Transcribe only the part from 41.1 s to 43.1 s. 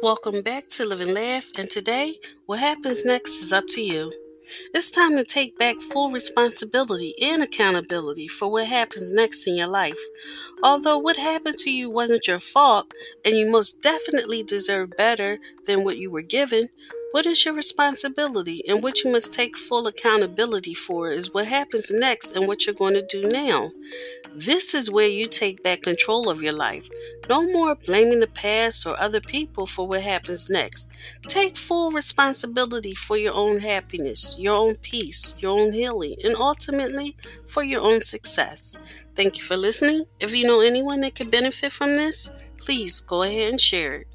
could benefit from this, please